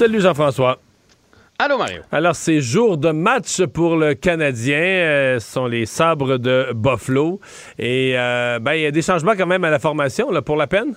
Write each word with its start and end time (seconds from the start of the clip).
Salut 0.00 0.22
Jean-François. 0.22 0.80
Allô 1.58 1.76
Mario. 1.76 2.00
Alors, 2.10 2.34
c'est 2.34 2.62
jour 2.62 2.96
de 2.96 3.10
match 3.10 3.62
pour 3.66 3.96
le 3.96 4.14
Canadien. 4.14 4.80
Euh, 4.80 5.38
ce 5.38 5.52
sont 5.52 5.66
les 5.66 5.84
sabres 5.84 6.38
de 6.38 6.72
Buffalo. 6.74 7.38
Et 7.78 8.14
euh, 8.16 8.58
ben, 8.60 8.72
il 8.72 8.80
y 8.80 8.86
a 8.86 8.92
des 8.92 9.02
changements 9.02 9.34
quand 9.36 9.46
même 9.46 9.62
à 9.62 9.68
la 9.68 9.78
formation, 9.78 10.30
là, 10.30 10.40
pour 10.40 10.56
la 10.56 10.66
peine? 10.66 10.94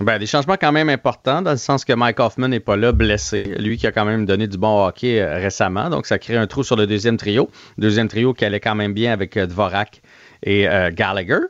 Ben, 0.00 0.18
des 0.18 0.24
changements 0.24 0.56
quand 0.58 0.72
même 0.72 0.88
importants, 0.88 1.42
dans 1.42 1.50
le 1.50 1.58
sens 1.58 1.84
que 1.84 1.92
Mike 1.92 2.20
Hoffman 2.20 2.48
n'est 2.48 2.58
pas 2.58 2.76
là, 2.76 2.92
blessé. 2.92 3.54
Lui 3.58 3.76
qui 3.76 3.86
a 3.86 3.92
quand 3.92 4.06
même 4.06 4.24
donné 4.24 4.46
du 4.46 4.56
bon 4.56 4.86
hockey 4.86 5.20
euh, 5.20 5.34
récemment. 5.34 5.90
Donc, 5.90 6.06
ça 6.06 6.18
crée 6.18 6.38
un 6.38 6.46
trou 6.46 6.62
sur 6.62 6.76
le 6.76 6.86
deuxième 6.86 7.18
trio. 7.18 7.50
Deuxième 7.76 8.08
trio 8.08 8.32
qui 8.32 8.46
allait 8.46 8.60
quand 8.60 8.74
même 8.74 8.94
bien 8.94 9.12
avec 9.12 9.36
euh, 9.36 9.44
Dvorak 9.44 10.00
et 10.42 10.66
Gallagher. 10.92 11.40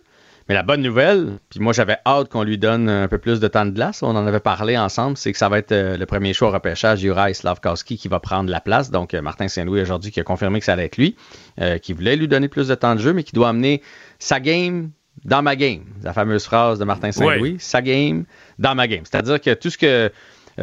Mais 0.50 0.56
la 0.56 0.64
bonne 0.64 0.82
nouvelle, 0.82 1.38
puis 1.48 1.60
moi 1.60 1.72
j'avais 1.72 1.98
hâte 2.04 2.28
qu'on 2.28 2.42
lui 2.42 2.58
donne 2.58 2.88
un 2.88 3.06
peu 3.06 3.18
plus 3.18 3.38
de 3.38 3.46
temps 3.46 3.64
de 3.64 3.70
glace, 3.70 4.02
on 4.02 4.08
en 4.16 4.26
avait 4.26 4.40
parlé 4.40 4.76
ensemble, 4.76 5.16
c'est 5.16 5.30
que 5.30 5.38
ça 5.38 5.48
va 5.48 5.58
être 5.58 5.70
euh, 5.70 5.96
le 5.96 6.06
premier 6.06 6.32
choix 6.32 6.48
au 6.48 6.50
repêchage, 6.50 6.98
Juraj 6.98 7.34
Slavkowski, 7.36 7.96
qui 7.96 8.08
va 8.08 8.18
prendre 8.18 8.50
la 8.50 8.60
place. 8.60 8.90
Donc 8.90 9.14
euh, 9.14 9.22
Martin 9.22 9.46
Saint-Louis 9.46 9.80
aujourd'hui 9.80 10.10
qui 10.10 10.18
a 10.18 10.24
confirmé 10.24 10.58
que 10.58 10.64
ça 10.64 10.72
allait 10.72 10.86
être 10.86 10.96
lui, 10.96 11.14
euh, 11.60 11.78
qui 11.78 11.92
voulait 11.92 12.16
lui 12.16 12.26
donner 12.26 12.48
plus 12.48 12.66
de 12.66 12.74
temps 12.74 12.96
de 12.96 13.00
jeu, 13.00 13.12
mais 13.12 13.22
qui 13.22 13.32
doit 13.32 13.48
amener 13.50 13.80
sa 14.18 14.40
game 14.40 14.90
dans 15.24 15.40
ma 15.40 15.54
game. 15.54 15.84
La 16.02 16.12
fameuse 16.12 16.44
phrase 16.44 16.80
de 16.80 16.84
Martin 16.84 17.12
Saint-Louis, 17.12 17.56
sa 17.60 17.80
game 17.80 18.24
dans 18.58 18.74
ma 18.74 18.88
game. 18.88 19.04
C'est-à-dire 19.04 19.40
que 19.40 19.54
tout 19.54 19.70
ce 19.70 19.78
que 19.78 20.10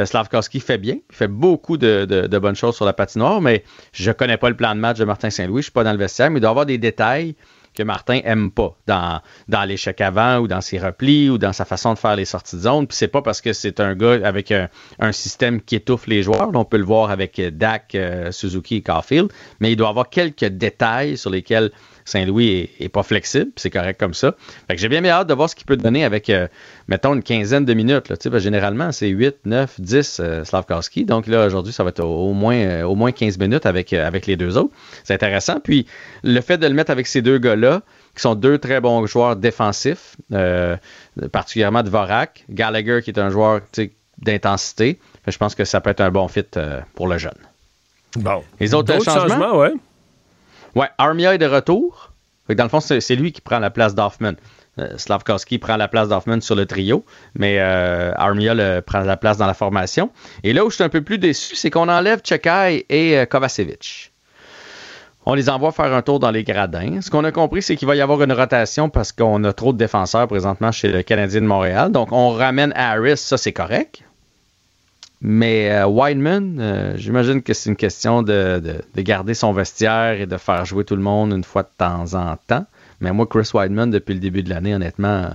Slavkowski 0.04 0.60
fait 0.60 0.78
bien, 0.78 0.96
il 1.10 1.16
fait 1.16 1.30
beaucoup 1.30 1.78
de, 1.78 2.04
de- 2.04 2.28
de 2.28 2.40
bonnes 2.40 2.56
choses 2.58 2.76
sur 2.76 2.84
la 2.84 2.92
patinoire, 2.92 3.40
mais 3.40 3.64
je 3.94 4.12
connais 4.12 4.36
pas 4.38 4.50
le 4.50 4.56
plan 4.58 4.76
de 4.76 4.82
match 4.82 4.98
de 4.98 5.06
Martin 5.06 5.30
Saint-Louis, 5.30 5.62
je 5.62 5.68
suis 5.68 5.72
pas 5.72 5.86
dans 5.86 5.94
le 5.94 5.98
vestiaire, 5.98 6.30
mais 6.30 6.40
il 6.40 6.42
doit 6.42 6.50
y 6.50 6.52
avoir 6.52 6.66
des 6.66 6.78
détails 6.78 7.36
que 7.78 7.84
Martin 7.84 8.22
aime 8.24 8.50
pas 8.50 8.76
dans, 8.88 9.22
dans 9.48 9.64
l'échec 9.64 10.02
avant 10.02 10.40
ou 10.40 10.48
dans 10.48 10.62
ses 10.62 10.80
replis 10.80 11.30
ou 11.30 11.38
dans 11.38 11.54
sa 11.54 11.64
façon 11.64 11.94
de 11.94 12.00
faire 12.00 12.16
les 12.16 12.26
sorties 12.26 12.56
de 12.56 12.62
zone. 12.62 12.88
Puis 12.88 12.98
c'est 12.98 13.08
pas 13.08 13.22
parce 13.22 13.40
que 13.40 13.54
c'est 13.54 13.80
un 13.80 13.96
gars 13.96 14.20
avec 14.24 14.52
un, 14.52 14.68
système 15.12 15.62
qui 15.62 15.76
étouffe 15.76 16.08
les 16.08 16.24
joueurs. 16.24 16.50
On 16.54 16.66
peut 16.66 16.78
le 16.78 16.84
voir 16.84 17.12
avec 17.12 17.40
Dak, 17.40 17.94
euh, 17.96 18.32
Suzuki 18.32 18.78
et 18.78 18.82
Caulfield, 18.82 19.32
mais 19.60 19.72
il 19.72 19.76
doit 19.76 19.90
avoir 19.90 20.10
quelques 20.10 20.46
détails 20.46 21.18
sur 21.18 21.30
lesquels 21.30 21.72
Saint-Louis 22.08 22.70
est, 22.80 22.86
est 22.86 22.90
pas 22.90 23.04
flexible. 23.04 23.52
C'est 23.56 23.70
correct 23.70 24.00
comme 24.00 24.14
ça. 24.14 24.36
Fait 24.68 24.76
que 24.76 24.82
j'ai 24.82 24.90
bien, 24.90 25.02
bien 25.02 25.12
hâte 25.12 25.28
de 25.28 25.34
voir 25.34 25.50
ce 25.50 25.56
qu'il 25.56 25.66
peut 25.66 25.78
donner 25.78 26.04
avec, 26.04 26.30
euh, 26.30 26.48
mettons, 26.88 27.14
une 27.14 27.24
quinzaine 27.24 27.66
de 27.66 27.74
minutes. 27.74 28.10
Là, 28.10 28.40
généralement, 28.40 28.92
c'est 28.92 29.10
8, 29.10 29.38
9, 29.46 29.82
10 29.82 30.20
euh, 30.20 30.44
Slavkowski. 30.46 31.06
Donc 31.06 31.28
là, 31.28 31.46
aujourd'hui, 31.46 31.74
ça 31.74 31.84
va 31.84 31.90
être 31.90 32.04
au, 32.04 32.30
au 32.30 32.34
moins, 32.34 32.56
euh, 32.56 32.84
au 32.84 32.96
moins 32.96 33.12
15 33.12 33.38
minutes 33.38 33.66
avec, 33.66 33.92
euh, 33.94 34.08
avec 34.08 34.26
les 34.26 34.38
deux 34.38 34.58
autres. 34.58 34.74
C'est 35.04 35.14
intéressant. 35.14 35.60
Puis 35.60 35.86
le 36.24 36.40
fait 36.42 36.58
de 36.58 36.68
le 36.68 36.74
mettre 36.74 36.92
avec 36.92 37.08
ces 37.08 37.22
deux 37.22 37.38
gars-là, 37.38 37.82
qui 38.16 38.22
sont 38.22 38.36
deux 38.36 38.58
très 38.58 38.82
bons 38.82 39.06
joueurs 39.06 39.36
défensifs, 39.36 40.16
euh, 40.34 40.76
particulièrement 41.32 41.84
Dvorak, 41.84 42.46
Gallagher 42.50 43.02
qui 43.04 43.12
est 43.12 43.20
un 43.20 43.30
joueur 43.30 43.62
d'intensité. 44.18 44.98
Que 45.24 45.32
Je 45.32 45.38
pense 45.38 45.54
que 45.56 45.66
ça 45.66 45.82
peut 45.82 45.92
être 45.92 46.02
un 46.02 46.10
bon 46.10 46.28
fit 46.28 46.44
euh, 46.56 46.82
pour 46.96 47.08
le 47.08 47.18
jeune. 47.18 47.38
Bon. 48.16 48.44
Les 48.60 48.74
autres 48.74 48.94
D'autres 48.94 49.06
changements? 49.06 49.58
ouais. 49.58 49.74
Ouais, 50.76 50.88
Armia 50.98 51.36
est 51.36 51.38
de 51.38 51.46
retour. 51.46 52.07
Dans 52.56 52.64
le 52.64 52.70
fond, 52.70 52.80
c'est 52.80 53.00
c'est 53.02 53.16
lui 53.16 53.32
qui 53.32 53.42
prend 53.42 53.60
la 53.60 53.70
place 53.70 53.96
d'Hoffman. 53.96 54.34
Euh, 54.80 54.96
Slavkowski 54.98 55.58
prend 55.58 55.76
la 55.76 55.88
place 55.88 56.08
d'Hoffman 56.10 56.40
sur 56.40 56.54
le 56.56 56.66
trio, 56.68 57.04
mais 57.34 57.58
euh, 57.60 58.12
Armia 58.16 58.54
le- 58.54 58.82
prend 58.82 59.00
la 59.00 59.18
place 59.18 59.38
dans 59.38 59.48
la 59.48 59.56
formation. 59.56 60.12
Et 60.44 60.54
là 60.54 60.64
où 60.66 60.70
je 60.70 60.76
suis 60.76 60.84
un 60.84 60.90
peu 60.90 61.02
plus 61.02 61.18
déçu, 61.18 61.56
c'est 61.56 61.72
qu'on 61.72 61.90
enlève 61.90 62.22
Chekai 62.24 62.86
et 62.90 63.18
euh, 63.18 63.26
Kovacevic. 63.26 64.12
On 65.26 65.34
les 65.34 65.50
envoie 65.50 65.72
faire 65.74 65.94
un 65.94 66.02
tour 66.02 66.20
dans 66.20 66.32
les 66.32 66.44
gradins. 66.46 67.02
Ce 67.02 67.10
qu'on 67.10 67.24
a 67.26 67.32
compris, 67.34 67.62
c'est 67.62 67.76
qu'il 67.76 67.88
va 67.88 67.96
y 67.98 68.02
avoir 68.02 68.22
une 68.24 68.32
rotation 68.32 68.90
parce 68.90 69.12
qu'on 69.12 69.44
a 69.44 69.52
trop 69.52 69.74
de 69.74 69.78
défenseurs 69.78 70.28
présentement 70.28 70.72
chez 70.72 70.88
le 70.90 71.02
Canadien 71.04 71.42
de 71.42 71.48
Montréal. 71.48 71.92
Donc, 71.92 72.14
on 72.14 72.30
ramène 72.30 72.72
Harris, 72.76 73.18
ça 73.18 73.38
c'est 73.38 73.52
correct. 73.52 74.04
Mais 75.22 75.72
euh, 75.72 75.88
Wideman, 75.88 76.58
euh, 76.60 76.94
j'imagine 76.98 77.42
que 77.42 77.54
c'est 77.54 77.70
une 77.70 77.76
question 77.76 78.22
de, 78.22 78.60
de- 78.64 78.82
de 78.96 79.02
garder 79.02 79.34
son 79.34 79.52
vestiaire 79.52 80.22
et 80.22 80.28
de 80.28 80.38
faire 80.38 80.64
jouer 80.66 80.84
tout 80.86 80.96
le 80.96 81.02
monde 81.02 81.32
une 81.34 81.44
fois 81.44 81.64
de 81.64 81.70
temps 81.78 82.14
en 82.14 82.36
temps. 82.48 82.66
Mais 83.02 83.12
moi, 83.12 83.26
Chris 83.28 83.50
Wideman, 83.54 83.90
depuis 83.90 84.14
le 84.14 84.20
début 84.20 84.44
de 84.44 84.50
l'année, 84.50 84.76
honnêtement, 84.76 85.30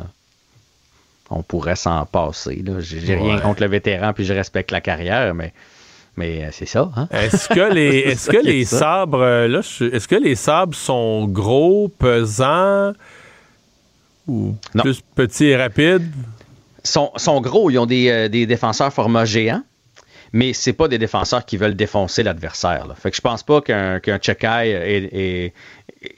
on 1.31 1.43
pourrait 1.43 1.77
s'en 1.77 2.05
passer. 2.07 2.63
J'ai 2.81 3.15
rien 3.17 3.41
contre 3.41 3.63
le 3.63 3.69
vétéran, 3.69 4.13
puis 4.13 4.25
je 4.25 4.33
respecte 4.35 4.71
la 4.71 4.81
carrière, 4.81 5.35
mais, 5.35 5.53
mais 6.17 6.45
euh, 6.45 6.49
c'est 6.53 6.67
ça. 6.67 6.91
Hein? 6.97 7.09
Est-ce 7.11 7.49
que 7.49 7.73
les, 7.73 7.99
est-ce 8.07 8.27
ça 8.27 8.33
que 8.33 8.39
qui 8.41 8.49
est 8.49 8.53
les 8.53 8.65
ça. 8.65 8.79
sabres, 8.79 9.47
là, 9.47 9.59
est-ce 9.61 10.07
que 10.07 10.15
les 10.17 10.35
sabres 10.37 10.75
sont 10.77 11.27
gros, 11.27 11.89
pesants 11.89 12.93
ou 14.29 14.55
Non. 14.75 14.83
plus 14.85 15.01
petits 15.15 15.47
et 15.47 15.57
rapides? 15.57 16.09
sont, 16.85 17.13
sont 17.17 17.41
gros, 17.41 17.71
ils 17.71 17.79
ont 17.79 17.87
des, 17.87 18.09
euh, 18.11 18.29
des 18.29 18.45
défenseurs 18.45 18.93
format 18.93 19.25
géant, 19.25 19.63
mais 20.33 20.53
c'est 20.53 20.73
pas 20.73 20.89
des 20.89 20.99
défenseurs 20.99 21.45
qui 21.45 21.57
veulent 21.57 21.77
défoncer 21.77 22.23
l'adversaire. 22.23 22.87
Fait 23.01 23.11
que 23.11 23.17
je 23.17 23.21
pense 23.23 23.43
pas 23.43 23.61
qu'un 23.61 24.01
qu'un 24.01 24.19
Chekai 24.21 24.69
est, 24.71 25.53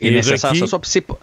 est- 0.00 0.10
nécessaire 0.10 0.50
requis. 0.50 0.60
ce 0.60 0.66
soir. 0.66 0.80
C'est 0.84 1.00
pas. 1.00 1.18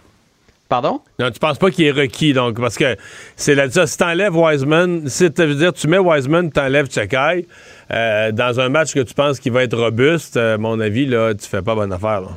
Pardon? 0.68 1.02
Non, 1.18 1.30
tu 1.30 1.38
penses 1.38 1.58
pas 1.58 1.70
qu'il 1.70 1.84
est 1.84 1.90
requis, 1.90 2.32
donc, 2.32 2.58
parce 2.58 2.78
que 2.78 2.96
c'est 3.36 3.54
là 3.54 3.70
ça, 3.70 3.86
si 3.86 3.98
t'enlèves 3.98 4.34
Wiseman, 4.34 5.06
si 5.06 5.30
tu 5.30 5.44
veux 5.44 5.54
dire, 5.54 5.72
tu 5.74 5.86
mets 5.86 5.98
Wiseman, 5.98 6.50
t'enlèves 6.50 6.90
Chekai, 6.90 7.46
euh, 7.90 8.32
dans 8.32 8.58
un 8.58 8.70
match 8.70 8.94
que 8.94 9.00
tu 9.00 9.12
penses 9.12 9.38
qu'il 9.38 9.52
va 9.52 9.64
être 9.64 9.76
robuste, 9.76 10.38
euh, 10.38 10.54
à 10.54 10.58
mon 10.58 10.80
avis, 10.80 11.04
là, 11.04 11.34
tu 11.34 11.46
fais 11.46 11.60
pas 11.60 11.74
bonne 11.74 11.92
affaire, 11.92 12.22
là. 12.22 12.28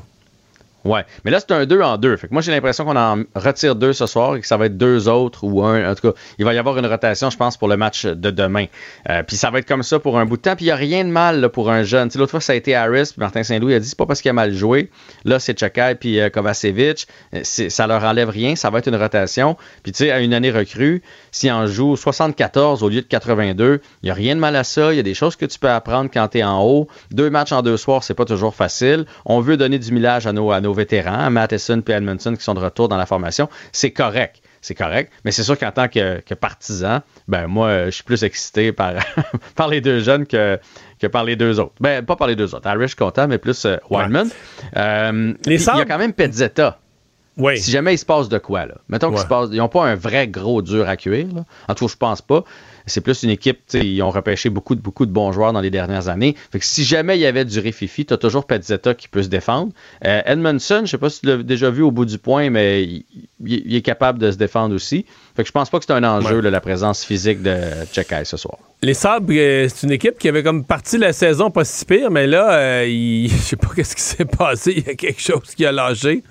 Ouais. 0.86 1.04
Mais 1.24 1.32
là, 1.32 1.40
c'est 1.40 1.52
un 1.52 1.66
2 1.66 1.82
en 1.82 1.98
2. 1.98 2.16
Fait 2.16 2.28
que 2.28 2.34
moi, 2.34 2.44
j'ai 2.44 2.52
l'impression 2.52 2.86
qu'on 2.86 2.96
en 2.96 3.24
retire 3.34 3.76
deux 3.76 3.92
ce 3.92 4.06
soir 4.06 4.36
et 4.36 4.42
que 4.42 4.46
ça 4.46 4.56
va 4.56 4.68
être 4.68 4.78
deux 4.78 5.10
autres 5.10 5.44
ou 5.44 5.64
un. 5.64 5.92
En 5.92 5.96
tout 5.96 6.12
cas, 6.12 6.18
il 6.38 6.46
va 6.46 6.54
y 6.54 6.60
avoir 6.60 6.78
une 6.78 6.86
rotation, 6.86 7.32
je 7.32 7.38
pense, 7.38 7.58
pour 7.58 7.68
le 7.68 7.76
match 7.76 8.06
de 8.06 8.30
demain. 8.30 8.66
Euh, 9.10 9.24
puis 9.24 9.36
ça 9.36 9.50
va 9.50 9.58
être 9.60 9.68
comme 9.68 9.82
ça 9.82 9.98
pour 9.98 10.20
un 10.20 10.26
bout 10.26 10.38
de 10.38 10.44
temps. 10.44 10.56
Puis 10.56 10.66
il 10.66 10.68
n'y 10.68 10.72
a 10.72 10.76
rien 10.76 11.04
de 11.04 11.10
mal 11.10 11.50
pour 11.50 11.72
un 11.72 11.82
jeune. 11.82 12.10
L'autre 12.16 12.32
fois, 12.32 12.40
ça 12.40 12.54
a 12.54 12.56
été 12.56 12.76
Harris. 12.76 13.10
Puis 13.12 13.20
Martin 13.20 13.42
Saint-Louis 13.42 13.74
a 13.74 13.80
dit 13.80 13.88
c'est 13.88 13.98
pas 13.98 14.06
parce 14.06 14.22
qu'il 14.22 14.30
a 14.30 14.34
mal 14.34 14.54
joué. 14.54 14.92
Là, 15.24 15.40
c'est 15.40 15.60
Chakai 15.60 15.96
puis 16.00 16.20
euh, 16.20 16.30
Kovacevic. 16.30 17.08
Euh, 17.34 17.42
Ça 17.44 17.88
leur 17.88 18.04
enlève 18.04 18.30
rien. 18.30 18.56
Ça 18.56 18.70
va 18.70 18.78
être 18.78 18.88
une 18.88 18.96
rotation. 18.96 19.58
Puis 19.82 19.92
tu 19.92 20.06
sais, 20.06 20.12
à 20.12 20.20
une 20.20 20.36
année 20.36 20.52
recrue, 20.52 21.02
s'il 21.32 21.52
en 21.52 21.66
joue 21.66 21.96
74 21.96 22.84
au 22.84 22.90
lieu 22.90 23.02
de 23.02 23.08
82, 23.08 23.82
il 24.04 24.06
n'y 24.06 24.12
a 24.12 24.14
rien 24.14 24.36
de 24.36 24.40
mal 24.40 24.56
à 24.56 24.64
ça. 24.64 24.94
Il 24.94 24.98
y 24.98 25.00
a 25.00 25.04
des 25.04 25.16
choses 25.16 25.36
que 25.36 25.48
tu 25.48 25.58
peux 25.58 25.70
apprendre 25.70 26.12
quand 26.14 26.28
tu 26.28 26.38
es 26.38 26.44
en 26.44 26.64
haut. 26.64 26.88
Deux 27.10 27.32
matchs 27.32 27.54
en 27.54 27.64
deux 27.64 27.78
soirs, 27.78 28.04
c'est 28.04 28.14
pas 28.14 28.26
toujours 28.26 28.54
facile. 28.54 29.06
On 29.26 29.40
veut 29.40 29.58
donner 29.58 29.80
du 29.80 29.92
millage 29.92 30.28
à 30.28 30.34
nos, 30.34 30.52
à 30.52 30.62
nos 30.62 30.75
vétérans, 30.76 31.30
Matheson 31.32 31.82
et 31.88 31.92
Edmondson 31.92 32.36
qui 32.36 32.44
sont 32.44 32.54
de 32.54 32.60
retour 32.60 32.88
dans 32.88 32.98
la 32.98 33.06
formation. 33.08 33.50
C'est 33.72 33.92
correct. 33.92 34.42
C'est 34.62 34.76
correct. 34.76 35.12
Mais 35.24 35.32
c'est 35.32 35.44
sûr 35.44 35.58
qu'en 35.60 35.72
tant 35.72 35.88
que, 35.88 36.22
que 36.22 36.34
partisan, 36.34 37.02
ben 37.28 37.46
moi, 37.48 37.86
je 37.86 37.92
suis 37.92 38.04
plus 38.04 38.24
excité 38.24 38.72
par, 38.72 38.94
par 39.56 39.68
les 39.68 39.80
deux 39.80 40.00
jeunes 40.00 40.26
que, 40.26 40.60
que 41.00 41.06
par 41.08 41.24
les 41.24 41.36
deux 41.36 41.60
autres. 41.60 41.76
Ben, 41.80 42.04
pas 42.04 42.16
par 42.16 42.28
les 42.28 42.36
deux 42.36 42.56
autres. 42.56 42.88
Suis 42.88 42.96
content, 42.96 43.28
mais 43.28 43.38
plus 43.38 43.66
euh, 43.66 43.78
Wildman. 43.92 44.30
Euh, 44.76 45.34
puis 45.44 45.56
il 45.56 45.62
y 45.62 45.82
a 45.82 45.86
quand 45.86 45.98
même 46.00 46.14
Pezzetta. 46.14 46.80
Oui. 47.38 47.58
Si 47.60 47.70
jamais 47.70 47.94
il 47.94 47.98
se 47.98 48.06
passe 48.06 48.30
de 48.30 48.38
quoi, 48.38 48.66
là. 48.66 48.76
Mettons 48.88 49.12
Ouais. 49.12 49.18
se 49.18 49.26
passe. 49.26 49.50
Ils 49.52 49.58
n'ont 49.58 49.68
pas 49.68 49.86
un 49.86 49.96
vrai 49.96 50.28
gros 50.28 50.62
dur 50.62 50.88
à 50.88 50.96
cuire, 50.96 51.28
là. 51.36 51.44
En 51.68 51.76
tout 51.76 51.86
cas, 51.86 51.92
je 51.92 51.98
pense 51.98 52.22
pas. 52.22 52.44
C'est 52.88 53.02
plus 53.02 53.24
une 53.24 53.30
équipe, 53.30 53.60
tu 53.68 53.80
sais, 53.80 53.88
ils 53.88 54.02
ont 54.04 54.12
repêché 54.12 54.50
beaucoup 54.50 54.76
de, 54.76 54.82
beaucoup 54.82 55.06
de 55.06 55.12
bons 55.12 55.32
joueurs 55.32 55.54
dans 55.54 55.62
les 55.62 55.70
dernières 55.72 56.08
années. 56.08 56.36
Fait 56.52 56.60
que 56.60 56.66
si 56.66 56.84
jamais 56.84 57.18
il 57.18 57.22
y 57.22 57.26
avait 57.26 57.46
du 57.46 57.60
Rififi, 57.60 58.06
tu 58.06 58.14
as 58.14 58.18
toujours 58.18 58.46
Pezzetta 58.46 58.94
qui 58.94 59.08
peut 59.08 59.24
se 59.24 59.28
défendre. 59.30 59.72
Euh, 60.06 60.22
Edmondson, 60.26 60.82
je 60.86 60.92
sais 60.92 60.98
pas 60.98 61.10
si 61.10 61.22
tu 61.22 61.28
l'as 61.28 61.38
déjà 61.38 61.70
vu 61.70 61.82
au 61.82 61.92
bout 61.92 62.06
du 62.06 62.18
point, 62.18 62.50
mais 62.50 62.84
il, 62.84 63.06
il- 63.46 63.64
il 63.66 63.76
est 63.76 63.82
capable 63.82 64.20
de 64.20 64.32
se 64.32 64.38
défendre 64.38 64.76
aussi. 64.76 65.06
Fait 65.36 65.44
que 65.44 65.48
je 65.48 65.52
pense 65.52 65.70
pas 65.70 65.80
que 65.80 65.86
c'est 65.86 65.94
un 65.94 66.04
enjeu, 66.04 66.36
Ouais. 66.38 66.42
là, 66.44 66.50
la 66.52 66.62
présence 66.62 67.04
physique 67.04 67.42
de 67.42 67.56
Chekai 67.92 68.24
ce 68.24 68.38
soir. 68.38 68.58
Les 68.86 68.94
Sabres, 68.94 69.34
euh, 69.36 69.68
c'est 69.68 69.88
une 69.88 69.94
équipe 69.94 70.20
qui 70.20 70.30
avait 70.30 70.44
comme 70.44 70.64
parti 70.64 71.00
la 71.00 71.12
saison 71.12 71.50
pas 71.50 71.66
si 71.66 71.84
pire, 71.86 72.12
mais 72.12 72.28
là, 72.28 72.54
euh, 72.54 72.86
il- 72.88 73.28
je 73.32 73.36
sais 73.36 73.56
pas 73.56 73.70
qu'est-ce 73.76 73.96
qui 73.96 74.02
s'est 74.04 74.26
passé. 74.26 74.76
Il 74.78 74.86
y 74.86 74.90
a 74.92 74.94
quelque 74.94 75.20
chose 75.20 75.56
qui 75.56 75.66
a 75.66 75.72
lâché. 75.72 76.22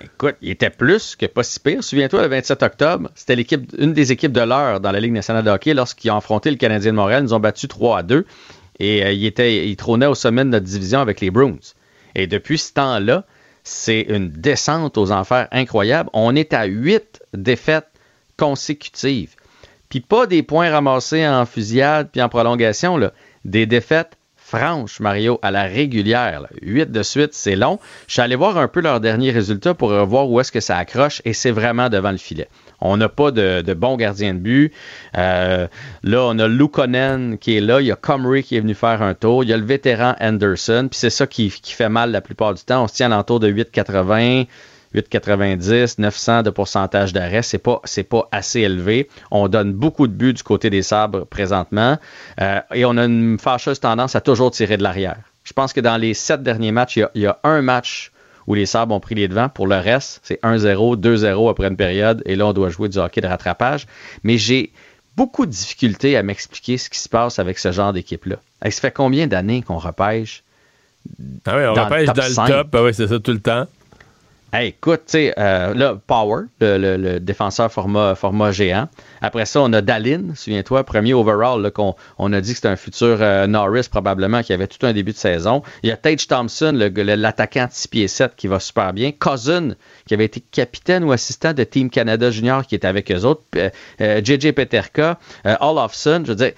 Écoute, 0.00 0.36
il 0.40 0.50
était 0.50 0.70
plus 0.70 1.16
que 1.16 1.26
pas 1.26 1.42
si 1.42 1.58
pire. 1.58 1.82
Souviens-toi, 1.82 2.22
le 2.22 2.28
27 2.28 2.62
octobre, 2.62 3.10
c'était 3.16 3.34
l'équipe, 3.34 3.68
une 3.76 3.92
des 3.94 4.12
équipes 4.12 4.30
de 4.30 4.42
l'heure 4.42 4.78
dans 4.78 4.92
la 4.92 5.00
Ligue 5.00 5.10
nationale 5.10 5.42
de 5.42 5.50
hockey 5.50 5.74
lorsqu'ils 5.74 6.12
ont 6.12 6.16
affronté 6.16 6.52
le 6.52 6.56
Canadien 6.56 6.92
de 6.92 6.96
Montréal. 6.96 7.24
Ils 7.26 7.34
ont 7.34 7.40
battu 7.40 7.66
3 7.66 7.98
à 7.98 8.02
2 8.04 8.24
et 8.78 9.04
euh, 9.04 9.10
il, 9.10 9.26
était, 9.26 9.68
il 9.68 9.76
au 10.06 10.14
sommet 10.14 10.44
de 10.44 10.50
notre 10.50 10.66
division 10.66 11.00
avec 11.00 11.20
les 11.20 11.32
Bruins. 11.32 11.58
Et 12.14 12.28
depuis 12.28 12.58
ce 12.58 12.74
temps-là, 12.74 13.24
c'est 13.64 14.02
une 14.02 14.28
descente 14.30 14.98
aux 14.98 15.10
enfers 15.10 15.48
incroyable. 15.50 16.10
On 16.12 16.36
est 16.36 16.54
à 16.54 16.66
8 16.66 17.22
défaites 17.32 17.88
consécutives. 18.36 19.34
Puis 19.88 20.00
pas 20.00 20.26
des 20.26 20.42
points 20.42 20.70
ramassés 20.70 21.26
en 21.26 21.46
fusillade 21.46 22.08
puis 22.10 22.22
en 22.22 22.28
prolongation, 22.28 22.98
des 23.44 23.66
défaites 23.66 24.16
franches, 24.44 25.00
Mario, 25.00 25.38
à 25.42 25.50
la 25.50 25.62
régulière. 25.62 26.42
là. 26.42 26.48
Huit 26.60 26.90
de 26.90 27.02
suite, 27.02 27.32
c'est 27.32 27.56
long. 27.56 27.78
Je 28.06 28.12
suis 28.12 28.22
allé 28.22 28.36
voir 28.36 28.58
un 28.58 28.68
peu 28.68 28.80
leurs 28.80 29.00
derniers 29.00 29.30
résultats 29.30 29.72
pour 29.74 29.92
voir 30.04 30.30
où 30.30 30.38
est-ce 30.38 30.52
que 30.52 30.60
ça 30.60 30.76
accroche 30.76 31.22
et 31.24 31.32
c'est 31.32 31.50
vraiment 31.50 31.88
devant 31.88 32.10
le 32.10 32.18
filet. 32.18 32.48
On 32.80 32.98
n'a 32.98 33.08
pas 33.08 33.30
de, 33.30 33.62
de 33.62 33.74
bon 33.74 33.96
gardien 33.96 34.34
de 34.34 34.40
but. 34.40 34.72
Euh, 35.16 35.66
là, 36.02 36.22
on 36.24 36.38
a 36.38 36.46
Lukonen 36.46 37.38
qui 37.38 37.56
est 37.56 37.60
là. 37.60 37.80
Il 37.80 37.86
y 37.86 37.92
a 37.92 37.96
Comrie 37.96 38.42
qui 38.42 38.56
est 38.56 38.60
venu 38.60 38.74
faire 38.74 39.00
un 39.00 39.14
tour. 39.14 39.44
Il 39.44 39.50
y 39.50 39.52
a 39.54 39.56
le 39.56 39.64
vétéran 39.64 40.14
Anderson. 40.20 40.88
Puis 40.90 40.98
c'est 40.98 41.10
ça 41.10 41.26
qui, 41.26 41.48
qui 41.50 41.72
fait 41.72 41.88
mal 41.88 42.10
la 42.10 42.20
plupart 42.20 42.52
du 42.52 42.62
temps. 42.62 42.84
On 42.84 42.88
se 42.88 42.94
tient 42.94 43.10
à 43.10 43.16
l'entour 43.16 43.40
de 43.40 43.50
8,80. 43.50 44.46
8,90, 44.94 45.96
900 45.98 46.42
de 46.42 46.50
pourcentage 46.50 47.12
d'arrêt, 47.12 47.42
c'est 47.42 47.58
pas 47.58 47.80
c'est 47.84 48.04
pas 48.04 48.28
assez 48.32 48.60
élevé. 48.60 49.08
On 49.30 49.48
donne 49.48 49.72
beaucoup 49.72 50.06
de 50.06 50.12
buts 50.12 50.32
du 50.34 50.42
côté 50.42 50.70
des 50.70 50.82
sabres 50.82 51.24
présentement 51.24 51.98
euh, 52.40 52.60
et 52.72 52.84
on 52.84 52.96
a 52.96 53.04
une 53.04 53.38
fâcheuse 53.38 53.80
tendance 53.80 54.14
à 54.14 54.20
toujours 54.20 54.50
tirer 54.50 54.76
de 54.76 54.82
l'arrière. 54.82 55.18
Je 55.44 55.52
pense 55.52 55.72
que 55.72 55.80
dans 55.80 55.96
les 55.96 56.14
sept 56.14 56.42
derniers 56.42 56.72
matchs, 56.72 56.96
il 56.96 57.00
y 57.00 57.02
a, 57.02 57.10
il 57.14 57.22
y 57.22 57.26
a 57.26 57.38
un 57.44 57.60
match 57.60 58.12
où 58.46 58.54
les 58.54 58.66
sabres 58.66 58.94
ont 58.94 59.00
pris 59.00 59.14
les 59.14 59.26
devants. 59.28 59.48
Pour 59.48 59.66
le 59.66 59.76
reste, 59.76 60.20
c'est 60.22 60.40
1-0, 60.42 60.96
2-0 61.00 61.50
après 61.50 61.68
une 61.68 61.76
période 61.76 62.22
et 62.26 62.36
là 62.36 62.46
on 62.46 62.52
doit 62.52 62.68
jouer 62.70 62.88
du 62.88 62.98
hockey 62.98 63.20
de 63.20 63.26
rattrapage. 63.26 63.86
Mais 64.22 64.38
j'ai 64.38 64.72
beaucoup 65.16 65.46
de 65.46 65.50
difficultés 65.50 66.16
à 66.16 66.22
m'expliquer 66.22 66.78
ce 66.78 66.88
qui 66.88 66.98
se 66.98 67.08
passe 67.08 67.38
avec 67.38 67.58
ce 67.58 67.72
genre 67.72 67.92
d'équipe-là. 67.92 68.36
Ça 68.62 68.70
fait 68.70 68.92
combien 68.92 69.26
d'années 69.26 69.62
qu'on 69.62 69.78
repêche 69.78 70.42
Ah 71.46 71.56
oui, 71.56 71.64
on 71.66 71.72
Dans 71.74 71.84
repêche 71.84 72.06
dans 72.08 72.22
le 72.22 72.30
5. 72.30 72.46
top. 72.46 72.74
Ah 72.74 72.82
oui, 72.84 72.94
c'est 72.94 73.08
ça 73.08 73.18
tout 73.18 73.32
le 73.32 73.40
temps. 73.40 73.66
Écoute, 74.60 75.02
tu 75.06 75.12
sais, 75.12 75.34
euh, 75.36 75.74
là, 75.74 75.98
Power, 76.06 76.44
le, 76.60 77.18
défenseur 77.18 77.72
format, 77.72 78.52
géant. 78.52 78.88
Après 79.20 79.46
ça, 79.46 79.60
on 79.60 79.72
a 79.72 79.80
Dalin, 79.80 80.34
souviens-toi, 80.34 80.84
premier 80.84 81.12
overall, 81.12 81.70
qu'on 81.72 81.96
on 82.18 82.32
a 82.32 82.40
dit 82.40 82.50
que 82.50 82.56
c'était 82.56 82.68
un 82.68 82.76
futur 82.76 83.18
euh, 83.20 83.46
Norris 83.48 83.88
probablement, 83.90 84.42
qui 84.42 84.52
avait 84.52 84.68
tout 84.68 84.86
un 84.86 84.92
début 84.92 85.12
de 85.12 85.16
saison. 85.16 85.62
Il 85.82 85.88
y 85.88 85.92
a 85.92 85.96
Tage 85.96 86.28
Thompson, 86.28 86.72
l'attaquant 86.74 87.66
de 87.66 87.72
6 87.72 87.88
pieds 87.88 88.08
7 88.08 88.36
qui 88.36 88.46
va 88.46 88.60
super 88.60 88.92
bien. 88.92 89.10
Cousin, 89.10 89.74
qui 90.06 90.14
avait 90.14 90.26
été 90.26 90.40
capitaine 90.40 91.02
ou 91.02 91.10
assistant 91.10 91.52
de 91.52 91.64
Team 91.64 91.90
Canada 91.90 92.30
Junior, 92.30 92.64
qui 92.66 92.76
est 92.76 92.84
avec 92.84 93.10
eux 93.10 93.24
autres. 93.24 93.42
Euh, 93.56 93.70
euh, 94.00 94.20
JJ 94.22 94.52
Peterka, 94.52 95.18
Olofsson, 95.60 96.22
je 96.24 96.30
veux 96.30 96.36
dire, 96.36 96.52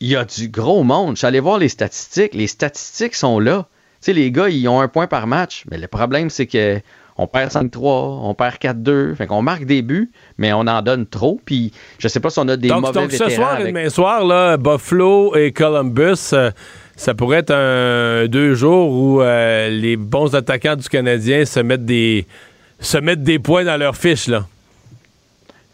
il 0.00 0.08
y 0.08 0.16
a 0.16 0.24
du 0.24 0.48
gros 0.48 0.82
monde. 0.82 1.14
Je 1.14 1.18
suis 1.18 1.26
allé 1.26 1.40
voir 1.40 1.58
les 1.58 1.68
statistiques. 1.68 2.34
Les 2.34 2.48
statistiques 2.48 3.14
sont 3.14 3.38
là. 3.38 3.66
Tu 4.00 4.06
sais, 4.06 4.12
les 4.12 4.32
gars, 4.32 4.48
ils 4.48 4.66
ont 4.68 4.80
un 4.80 4.88
point 4.88 5.06
par 5.06 5.26
match. 5.26 5.64
Mais 5.70 5.78
le 5.78 5.86
problème, 5.86 6.28
c'est 6.28 6.46
que 6.46 6.80
on 7.18 7.26
perd 7.26 7.50
5-3, 7.50 7.70
on 7.80 8.34
perd 8.34 8.56
4-2. 8.56 9.14
Fait 9.14 9.26
qu'on 9.26 9.42
marque 9.42 9.64
des 9.64 9.82
buts, 9.82 10.10
mais 10.38 10.52
on 10.52 10.60
en 10.60 10.82
donne 10.82 11.06
trop. 11.06 11.40
Puis 11.44 11.72
je 11.98 12.08
sais 12.08 12.20
pas 12.20 12.30
si 12.30 12.38
on 12.38 12.48
a 12.48 12.56
des 12.56 12.68
donc, 12.68 12.82
mauvais 12.82 13.00
donc 13.00 13.12
ce 13.12 13.28
soir 13.30 13.60
et 13.60 13.68
demain 13.68 13.88
soir, 13.88 14.24
là, 14.24 14.56
Buffalo 14.56 15.34
et 15.36 15.52
Columbus, 15.52 16.30
euh, 16.32 16.50
ça 16.96 17.14
pourrait 17.14 17.38
être 17.38 17.52
un 17.54 18.26
deux 18.26 18.54
jours 18.54 18.90
où 18.90 19.20
euh, 19.22 19.68
les 19.68 19.96
bons 19.96 20.34
attaquants 20.34 20.76
du 20.76 20.88
Canadien 20.88 21.44
se 21.44 21.60
mettent 21.60 21.84
des 21.84 22.26
se 22.80 22.98
mettent 22.98 23.22
des 23.22 23.38
points 23.38 23.64
dans 23.64 23.76
leur 23.78 23.96
fiche 23.96 24.26
là. 24.28 24.44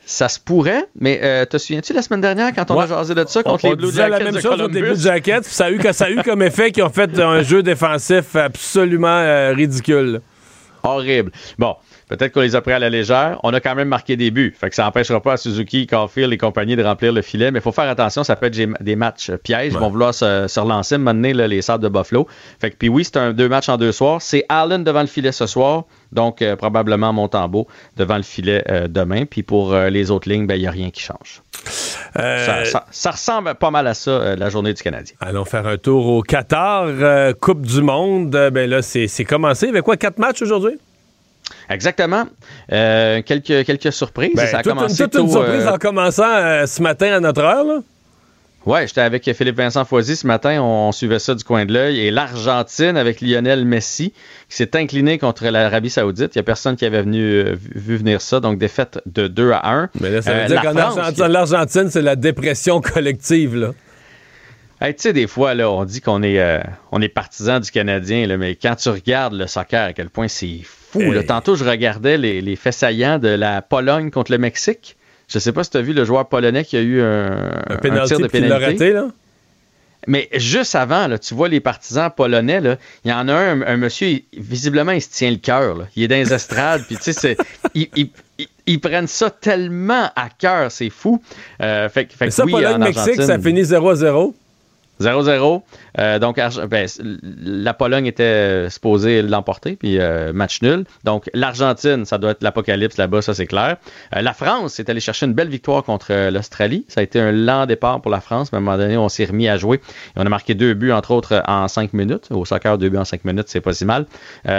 Ça 0.05 0.29
se 0.29 0.39
pourrait, 0.39 0.85
mais 1.01 1.21
euh, 1.23 1.45
te 1.47 1.59
souviens-tu 1.59 1.93
la 1.93 2.03
semaine 2.03 2.21
dernière 2.21 2.53
quand 2.55 2.71
on 2.71 2.77
Ouais. 2.77 2.85
a 2.85 2.89
jasé 2.89 3.15
de 3.15 3.25
ça 3.27 3.43
contre 3.43 3.65
on 3.65 3.71
les 3.71 3.77
Blue 3.77 3.93
Jackets 3.93 4.11
la 4.19 4.25
même 4.25 4.35
de 4.35 4.41
chose 4.41 4.61
au 4.61 4.69
début 4.69 4.91
de 4.91 4.95
Jackets, 4.97 5.43
ça 5.45 5.67
a 5.67 5.71
eu 5.71 5.81
ça 5.93 6.05
a 6.07 6.11
eu 6.11 6.23
comme 6.23 6.43
effet 6.43 6.71
qu'ils 6.73 6.83
ont 6.83 6.91
fait 6.91 7.19
un 7.21 7.43
jeu 7.43 7.63
défensif 7.63 8.35
absolument 8.37 9.53
ridicule. 9.55 10.21
Horrible. 10.85 11.31
Bon, 11.59 11.77
peut-être 12.09 12.33
qu'on 12.33 12.41
les 12.41 12.57
a 12.57 12.61
pris 12.61 12.73
à 12.73 12.79
la 12.79 12.91
légère. 12.91 13.39
On 13.43 13.53
a 13.55 13.61
quand 13.61 13.75
même 13.75 13.89
marqué 13.89 14.17
des 14.17 14.31
buts. 14.31 14.55
Fait 14.59 14.69
que 14.69 14.75
ça 14.75 14.85
n'empêchera 14.85 15.21
pas 15.21 15.35
à 15.35 15.37
Suzuki, 15.37 15.87
Caulfield 15.87 16.33
et 16.33 16.39
compagnie 16.39 16.77
de 16.77 16.83
remplir 16.83 17.13
le 17.13 17.23
filet. 17.23 17.51
Mais 17.51 17.59
il 17.61 17.63
faut 17.63 17.73
faire 17.73 17.89
attention, 17.89 18.25
ça 18.25 18.37
peut 18.37 18.47
être 18.47 18.57
des- 18.81 18.97
matchs 18.97 19.31
pièges. 19.43 19.73
Ils 19.73 19.79
vont 19.79 19.89
vouloir 19.91 20.13
se, 20.15 20.47
se 20.49 20.61
relancer, 20.61 20.99
mener 20.99 21.33
les 21.35 21.63
Sables 21.63 21.83
de 21.85 21.89
Buffalo. 21.89 22.27
Fait 22.61 22.71
que, 22.71 22.77
puis 22.77 22.89
oui, 22.89 23.05
c'est 23.05 23.17
un 23.17 23.33
deux 23.33 23.49
matchs 23.49 23.69
en 23.69 23.77
deux 23.77 23.93
soirs. 23.93 24.21
C'est 24.21 24.45
Allen 24.49 24.85
devant 24.85 25.01
le 25.01 25.07
filet 25.07 25.33
ce 25.33 25.47
soir. 25.47 25.85
Donc, 26.13 26.43
euh, 26.43 26.57
probablement 26.57 27.13
Montembeau 27.13 27.67
devant 27.97 28.17
le 28.17 28.23
filet 28.23 28.63
euh, 28.71 28.87
demain. 28.89 29.25
Puis 29.25 29.43
pour 29.43 29.73
euh, 29.73 29.89
les 29.89 30.11
autres 30.11 30.29
lignes, 30.29 30.47
ben, 30.47 30.57
il 30.57 30.61
n'y 30.61 30.67
a 30.67 30.71
rien 30.71 30.91
qui 30.91 31.01
change. 31.03 31.43
Euh, 32.19 32.47
Ça, 32.47 32.65
ça- 32.65 32.87
ça 32.91 33.11
ressemble 33.13 33.55
pas 33.55 33.71
mal 33.71 33.87
à 33.87 33.95
ça, 33.95 34.11
euh, 34.11 34.37
la 34.37 34.51
journée 34.51 34.75
du 34.75 34.83
Canadien. 34.83 35.15
Allons 35.21 35.45
faire 35.45 35.67
un 35.67 35.79
tour 35.79 36.07
au 36.07 36.23
Qatar, 36.23 36.85
euh, 36.87 37.33
Coupe 37.41 37.63
du 37.63 37.81
Monde. 37.83 38.31
Ben 38.53 38.69
là, 38.69 38.83
c'est 38.83 39.25
commencé. 39.25 39.67
Il 39.67 39.69
y 39.69 39.73
avait 39.73 39.83
quoi, 39.83 39.97
quatre 39.97 40.19
matchs 40.19 40.43
aujourd'hui? 40.43 40.79
Exactement. 41.71 42.25
Quelques, 42.69 43.65
quelques 43.65 43.93
surprises. 43.93 44.33
Ben, 44.35 44.47
ça 44.47 44.59
a 44.59 44.63
toute, 44.63 44.73
une, 44.73 44.79
commencé 44.79 45.03
toute 45.05 45.15
une 45.21 45.31
surprise 45.31 45.67
en 45.67 45.79
commençant 45.79 46.67
ce 46.67 46.83
matin 46.83 47.13
à 47.15 47.21
notre 47.21 47.41
heure. 47.43 47.65
Là. 47.65 47.79
Ouais, 48.65 48.87
j'étais 48.87 49.01
avec 49.01 49.25
Philippe 49.35 49.57
Vincent 49.57 49.85
Foisy 49.85 50.15
ce 50.15 50.25
matin, 50.27 50.63
on 50.63 50.93
suivait 50.93 51.19
ça 51.19 51.35
du 51.35 51.43
coin 51.43 51.65
de 51.65 51.73
l'œil. 51.73 51.99
Et 51.99 52.11
l'Argentine 52.13 52.97
avec 52.97 53.21
Lionel 53.21 53.65
Messi 53.65 54.13
qui 54.49 54.57
s'est 54.57 54.77
incliné 54.77 55.19
contre 55.19 55.45
l'Arabie 55.49 55.91
Saoudite. 55.91 56.35
Il 56.35 56.39
n'y 56.39 56.41
a 56.41 56.45
personne 56.45 56.77
qui 56.77 56.85
avait 56.85 57.03
venu, 57.03 57.23
euh, 57.23 57.57
vu 57.75 57.97
venir 57.97 58.21
ça. 58.21 58.39
Donc 58.39 58.59
défaite 58.59 59.01
de 59.05 59.27
2 59.27 59.51
à 59.51 59.69
1. 59.73 59.89
Mais 60.01 60.11
là, 60.11 60.23
ça 60.23 60.33
veut 60.33 60.41
Euh, 60.43 60.47
dire 60.47 60.63
qu'en 60.63 61.27
l'Argentine, 61.29 61.91
c'est 61.91 62.03
la 62.03 62.15
dépression 62.15 62.81
collective. 62.81 63.57
Là. 63.57 63.73
Hey, 64.81 64.95
tu 64.95 65.03
sais, 65.03 65.13
des 65.13 65.27
fois, 65.27 65.55
là, 65.55 65.69
on 65.71 65.85
dit 65.85 66.01
qu'on 66.01 66.23
est, 66.23 66.41
euh, 66.41 66.61
on 66.93 67.01
est 67.03 67.09
partisan 67.09 67.59
du 67.61 67.71
Canadien, 67.71 68.27
là, 68.27 68.37
mais 68.37 68.57
quand 68.57 68.75
tu 68.77 68.89
regardes 68.89 69.35
le 69.35 69.47
soccer, 69.47 69.89
à 69.89 69.93
quel 69.93 70.09
point 70.11 70.27
c'est 70.29 70.61
fou. 70.65 71.01
là. 71.13 71.23
Tantôt, 71.25 71.55
je 71.57 71.65
regardais 71.65 72.17
les, 72.19 72.41
les 72.41 72.57
faits 72.57 72.75
saillants 72.75 73.19
de 73.19 73.29
la 73.29 73.63
Pologne 73.63 74.11
contre 74.11 74.31
le 74.33 74.39
Mexique. 74.39 74.97
Je 75.33 75.39
sais 75.39 75.53
pas 75.53 75.65
si 75.65 75.71
tu 75.71 75.77
as 75.79 75.83
vu 75.83 75.93
le 75.93 76.05
joueur 76.05 76.29
polonais 76.29 76.65
qui 76.65 76.77
a 76.77 76.81
eu 76.81 77.01
un, 77.01 77.33
Un 77.69 77.77
un 77.77 78.05
tir 78.05 78.19
de 78.21 78.27
pénalité. 78.27 78.65
raté. 78.67 78.93
Là. 78.93 79.07
Mais 80.09 80.29
juste 80.35 80.75
avant, 80.75 81.07
là, 81.07 81.19
tu 81.19 81.33
vois 81.35 81.49
les 81.49 81.61
partisans 81.61 82.11
polonais, 82.15 82.61
là, 82.61 82.77
il 83.05 83.11
y 83.11 83.15
en 83.15 83.29
a 83.29 83.35
un, 83.35 83.63
un 83.63 83.77
monsieur, 83.77 84.09
il- 84.09 84.25
visiblement, 84.37 84.91
il 84.93 85.01
se 85.01 85.11
tient 85.11 85.31
le 85.31 85.37
cœur. 85.37 85.87
Il 85.95 86.03
est 86.03 86.09
dans 86.09 86.17
les 86.17 86.33
estrades, 86.33 86.83
puis 86.87 86.97
tu 86.97 87.13
sais, 87.13 87.13
c'est- 87.13 87.37
ils, 88.67 88.81
prennent 88.81 89.07
ça 89.07 89.31
tellement 89.31 90.11
à 90.17 90.29
cœur, 90.37 90.73
c'est 90.73 90.91
fou. 90.91 91.23
Euh, 91.61 91.89
fait, 91.89 92.13
fait 92.13 92.27
Mais 92.27 92.31
ça, 92.33 92.45
oui, 92.45 92.51
Pologne-Mexique, 92.53 93.23
ça 93.23 93.39
finit 93.39 93.65
0 93.65 93.91
à 93.91 93.95
0. 93.95 94.35
0-0. 95.03 95.63
Euh, 95.99 96.19
donc, 96.19 96.41
ben, 96.69 96.89
la 97.43 97.75
Pologne 97.75 98.07
était 98.07 98.69
supposée 98.71 99.23
l'emporter, 99.23 99.77
puis 99.77 99.99
euh, 99.99 100.33
match 100.33 100.63
nul. 100.63 100.85
Donc, 101.05 101.29
l'Argentine, 101.35 102.05
ça 102.05 102.19
doit 102.19 102.31
être 102.31 102.43
l'apocalypse 102.43 102.97
là-bas, 102.97 103.23
ça 103.23 103.35
c'est 103.35 103.47
clair. 103.47 103.77
Euh, 104.17 104.23
la 104.23 104.33
France 104.33 104.81
est 104.81 104.89
allée 104.89 105.01
chercher 105.01 105.27
une 105.27 105.35
belle 105.35 105.49
victoire 105.49 105.83
contre 105.83 106.31
l'Australie. 106.31 106.85
Ça 106.89 107.01
a 107.01 107.03
été 107.05 107.21
un 107.21 107.33
lent 107.33 107.67
départ 107.67 108.01
pour 108.01 108.11
la 108.11 108.21
France, 108.21 108.53
mais 108.53 108.57
à 108.57 108.61
un 108.61 108.65
moment 108.65 108.79
donné, 108.79 108.97
on 108.97 109.09
s'est 109.09 109.25
remis 109.25 109.49
à 109.49 109.57
jouer. 109.57 109.77
Et 110.17 110.19
on 110.19 110.27
a 110.27 110.29
marqué 110.29 110.55
deux 110.55 110.75
buts, 110.75 110.93
entre 110.93 111.11
autres, 111.11 111.43
en 111.47 111.69
cinq 111.69 111.93
minutes. 111.93 112.29
Au 112.31 112.45
soccer, 112.45 112.79
deux 112.79 112.89
buts 112.89 112.99
en 112.99 113.05
cinq 113.05 113.25
minutes, 113.25 113.47
c'est 113.49 113.61
pas 113.61 113.73
si 113.73 113.85
mal. 113.85 114.07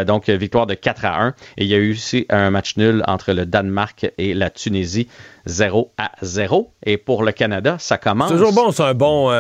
Donc, 0.06 0.30
victoire 0.30 0.68
de 0.68 0.74
4 0.74 1.06
à 1.06 1.24
1. 1.24 1.28
Et 1.58 1.64
il 1.64 1.68
y 1.68 1.74
a 1.74 1.78
eu 1.78 1.94
aussi 1.94 2.26
un 2.30 2.52
match 2.52 2.78
nul 2.78 3.04
entre 3.08 3.34
le 3.34 3.46
Danemark 3.46 4.12
et 4.18 4.34
la 4.34 4.50
Tunisie, 4.50 5.08
0 5.46 5.92
à 5.98 6.12
0. 6.22 6.72
Et 6.86 6.98
pour 6.98 7.24
le 7.24 7.32
Canada, 7.32 7.78
ça 7.80 7.98
commence. 7.98 8.30
Toujours 8.30 8.54
bon, 8.54 8.72
c'est 8.72 8.84
un 8.84 8.94
bon. 8.94 9.32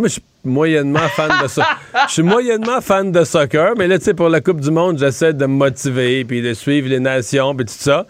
Moi, 0.00 0.08
je 0.08 0.14
suis 0.14 0.22
moyennement 0.44 1.08
fan 1.08 1.30
de 1.42 1.48
ça. 1.48 1.66
Je 2.08 2.12
suis 2.12 2.22
moyennement 2.22 2.80
fan 2.80 3.12
de 3.12 3.24
soccer, 3.24 3.74
mais 3.76 3.86
là, 3.86 3.98
tu 3.98 4.04
sais, 4.04 4.14
pour 4.14 4.28
la 4.28 4.40
Coupe 4.40 4.60
du 4.60 4.70
Monde, 4.70 4.98
j'essaie 4.98 5.32
de 5.32 5.46
me 5.46 5.54
motiver, 5.54 6.24
puis 6.24 6.42
de 6.42 6.54
suivre 6.54 6.88
les 6.88 7.00
nations, 7.00 7.54
puis 7.54 7.66
tout 7.66 7.72
ça. 7.76 8.06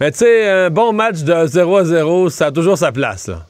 Mais 0.00 0.10
tu 0.12 0.18
sais, 0.18 0.48
un 0.48 0.70
bon 0.70 0.92
match 0.92 1.22
de 1.22 1.46
0 1.46 1.76
à 1.76 1.84
0, 1.84 2.30
ça 2.30 2.46
a 2.46 2.52
toujours 2.52 2.78
sa 2.78 2.92
place, 2.92 3.28
là. 3.28 3.44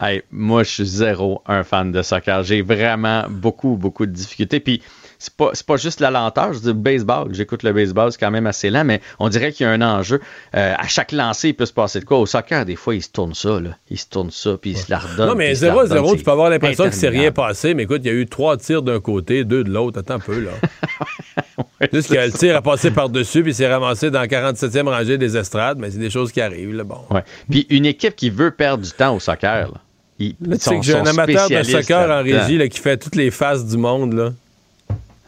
Hey, 0.00 0.22
moi, 0.30 0.62
je 0.62 0.70
suis 0.70 0.86
zéro 0.86 1.42
un 1.46 1.64
fan 1.64 1.90
de 1.90 2.02
soccer. 2.02 2.44
J'ai 2.44 2.62
vraiment 2.62 3.24
beaucoup, 3.28 3.74
beaucoup 3.74 4.06
de 4.06 4.12
difficultés. 4.12 4.60
Puis, 4.60 4.80
c'est 5.18 5.34
pas, 5.34 5.50
c'est 5.52 5.66
pas 5.66 5.76
juste 5.76 6.00
la 6.00 6.10
lenteur. 6.10 6.52
Je 6.52 6.60
dis 6.60 6.72
baseball. 6.72 7.34
J'écoute 7.34 7.62
le 7.62 7.72
baseball, 7.72 8.12
c'est 8.12 8.18
quand 8.18 8.30
même 8.30 8.46
assez 8.46 8.70
lent, 8.70 8.84
mais 8.84 9.00
on 9.18 9.28
dirait 9.28 9.52
qu'il 9.52 9.66
y 9.66 9.68
a 9.68 9.72
un 9.72 9.82
enjeu. 9.82 10.20
Euh, 10.54 10.74
à 10.76 10.86
chaque 10.86 11.12
lancer, 11.12 11.48
il 11.48 11.54
peut 11.54 11.66
se 11.66 11.72
passer 11.72 12.00
de 12.00 12.04
quoi? 12.04 12.18
Au 12.18 12.26
soccer, 12.26 12.64
des 12.64 12.76
fois, 12.76 12.94
il 12.94 13.02
se 13.02 13.10
tourne 13.10 13.34
ça. 13.34 13.60
Là. 13.60 13.70
Il 13.90 13.98
se 13.98 14.06
tourne 14.06 14.30
ça, 14.30 14.56
puis 14.60 14.70
il 14.70 14.78
se 14.78 14.90
la 14.90 14.98
redonne. 14.98 15.28
non, 15.28 15.34
mais 15.34 15.46
puis 15.46 15.52
il 15.54 15.56
se 15.56 15.64
la 15.66 15.72
0 15.72 15.80
à 15.80 15.82
redonne. 15.82 15.98
0, 16.04 16.16
tu 16.16 16.22
peux 16.22 16.30
avoir 16.30 16.50
l'impression 16.50 16.84
que 16.84 16.94
c'est 16.94 17.08
rien 17.08 17.32
passé, 17.32 17.74
mais 17.74 17.82
écoute, 17.82 18.02
il 18.04 18.06
y 18.06 18.10
a 18.10 18.14
eu 18.14 18.26
trois 18.26 18.56
tirs 18.56 18.82
d'un 18.82 19.00
côté, 19.00 19.44
deux 19.44 19.64
de 19.64 19.70
l'autre. 19.70 19.98
Attends 19.98 20.14
un 20.14 20.20
peu, 20.20 20.40
là. 20.40 20.50
Juste 21.92 22.12
que 22.12 22.18
le 22.18 22.32
tir 22.32 22.56
a 22.56 22.62
passé 22.62 22.90
par-dessus, 22.90 23.42
puis 23.42 23.54
s'est 23.54 23.72
ramassé 23.72 24.10
dans 24.10 24.20
la 24.20 24.26
47e 24.26 24.88
rangée 24.88 25.18
des 25.18 25.36
estrades, 25.36 25.78
mais 25.78 25.90
c'est 25.90 25.98
des 25.98 26.10
choses 26.10 26.32
qui 26.32 26.40
arrivent, 26.40 26.74
là, 26.74 26.84
bon. 26.84 27.00
Ouais. 27.10 27.22
Puis, 27.50 27.66
une 27.70 27.86
équipe 27.86 28.16
qui 28.16 28.30
veut 28.30 28.50
perdre 28.50 28.84
du 28.84 28.90
temps 28.90 29.14
au 29.14 29.20
soccer, 29.20 29.68
là. 29.68 29.80
ils, 30.18 30.34
Là, 30.40 30.56
tu 30.56 30.62
sais 30.64 30.76
que 30.76 30.84
j'ai 30.84 30.94
un 30.94 31.06
amateur 31.06 31.48
de 31.48 31.62
soccer 31.62 32.10
en 32.10 32.22
régie 32.22 32.58
là, 32.58 32.68
qui 32.68 32.78
fait 32.78 32.96
toutes 32.96 33.16
les 33.16 33.30
faces 33.30 33.66
du 33.66 33.76
monde. 33.76 34.12
Là. 34.12 34.32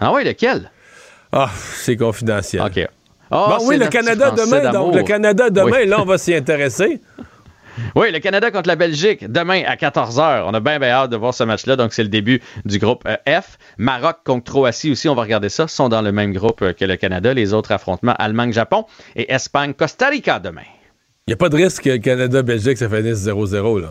Ah 0.01 0.13
oui, 0.13 0.25
lequel? 0.25 0.71
Ah, 1.33 1.51
c'est 1.77 1.97
confidentiel. 1.97 2.63
OK. 2.63 2.89
Ah, 3.31 3.57
Bon, 3.59 3.67
oui, 3.69 3.77
le 3.79 3.87
Canada 3.89 4.31
demain. 4.33 4.73
Donc, 4.73 4.95
le 4.95 5.03
Canada 5.03 5.51
demain, 5.51 5.71
Oui. 5.83 5.87
là, 5.87 6.01
on 6.01 6.05
va 6.05 6.19
s'y 6.19 6.35
intéresser. 6.35 7.01
Oui, 7.95 8.11
le 8.13 8.19
Canada 8.19 8.51
contre 8.51 8.69
la 8.69 8.77
Belgique, 8.77 9.31
demain 9.31 9.63
à 9.65 9.75
14h. 9.77 10.43
On 10.45 10.53
a 10.53 10.61
bien, 10.61 10.79
bien 10.79 10.89
hâte 10.91 11.11
de 11.11 11.17
voir 11.17 11.33
ce 11.33 11.45
match-là. 11.45 11.77
Donc, 11.77 11.95
c'est 11.95 12.03
le 12.03 12.09
début 12.11 12.43
du 12.67 12.79
groupe 12.79 13.05
euh, 13.07 13.17
F. 13.41 13.57
Maroc 13.79 14.19
contre 14.25 14.51
Croatie 14.53 14.91
aussi, 14.91 15.09
on 15.09 15.15
va 15.15 15.23
regarder 15.23 15.49
ça. 15.49 15.67
sont 15.67 15.89
dans 15.89 16.03
le 16.03 16.13
même 16.13 16.33
groupe 16.35 16.61
euh, 16.61 16.73
que 16.75 16.85
le 16.85 16.97
Canada. 16.97 17.33
Les 17.33 17.55
autres 17.55 17.73
affrontements, 17.73 18.15
Allemagne-Japon 18.19 18.85
et 19.17 19.33
Espagne-Costa 19.33 20.09
Rica 20.09 20.41
demain. 20.41 20.61
Il 21.27 21.31
n'y 21.31 21.35
a 21.35 21.37
pas 21.37 21.49
de 21.49 21.57
risque 21.57 21.85
que 21.85 21.97
Canada-Belgique, 21.97 22.77
ça 22.77 22.89
finisse 22.91 23.25
0-0. 23.27 23.81
là. 23.81 23.89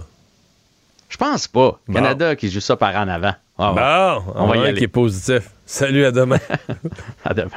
Je 1.09 1.17
pense 1.17 1.47
pas. 1.47 1.79
Canada 1.91 2.35
qui 2.35 2.49
joue 2.49 2.59
ça 2.61 2.77
par 2.77 2.95
en 2.95 3.07
avant. 3.07 3.33
Ah. 3.57 4.21
Bon, 4.25 4.33
On 4.35 4.47
va 4.47 4.57
y 4.57 4.65
aller. 4.65 4.77
qui 4.77 4.83
est 4.85 4.87
positif. 4.87 5.49
Salut, 5.65 6.05
à 6.05 6.11
demain. 6.11 6.37
À 7.25 7.33
demain. 7.33 7.49